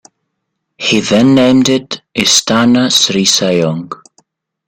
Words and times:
He 0.79 0.99
then 0.99 1.35
named 1.35 1.69
it 1.69 2.01
'Istana 2.17 2.91
Sri 2.91 3.23
Sayong'. 3.23 3.91